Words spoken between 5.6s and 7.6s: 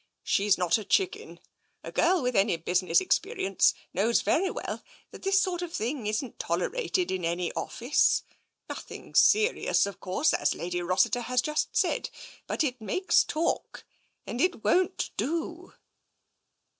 of thing isn't tolerated in any